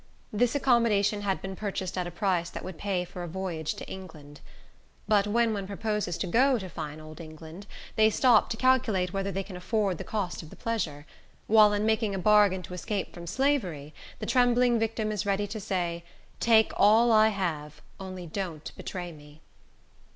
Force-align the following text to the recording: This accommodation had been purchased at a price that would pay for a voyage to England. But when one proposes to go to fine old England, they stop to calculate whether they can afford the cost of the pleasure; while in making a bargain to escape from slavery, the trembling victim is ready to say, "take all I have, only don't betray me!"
This 0.33 0.55
accommodation 0.55 1.21
had 1.21 1.43
been 1.43 1.55
purchased 1.55 1.95
at 1.95 2.07
a 2.07 2.09
price 2.09 2.49
that 2.49 2.63
would 2.63 2.79
pay 2.79 3.05
for 3.05 3.21
a 3.21 3.27
voyage 3.27 3.75
to 3.75 3.87
England. 3.87 4.41
But 5.07 5.27
when 5.27 5.53
one 5.53 5.67
proposes 5.67 6.17
to 6.17 6.25
go 6.25 6.57
to 6.57 6.69
fine 6.69 6.99
old 6.99 7.21
England, 7.21 7.67
they 7.97 8.09
stop 8.09 8.49
to 8.49 8.57
calculate 8.57 9.13
whether 9.13 9.31
they 9.31 9.43
can 9.43 9.55
afford 9.55 9.99
the 9.99 10.03
cost 10.03 10.41
of 10.41 10.49
the 10.49 10.55
pleasure; 10.55 11.05
while 11.45 11.71
in 11.71 11.85
making 11.85 12.15
a 12.15 12.17
bargain 12.17 12.63
to 12.63 12.73
escape 12.73 13.13
from 13.13 13.27
slavery, 13.27 13.93
the 14.17 14.25
trembling 14.25 14.79
victim 14.79 15.11
is 15.11 15.27
ready 15.27 15.45
to 15.45 15.59
say, 15.59 16.03
"take 16.39 16.71
all 16.77 17.11
I 17.11 17.27
have, 17.27 17.79
only 17.99 18.25
don't 18.25 18.71
betray 18.75 19.11
me!" 19.11 19.41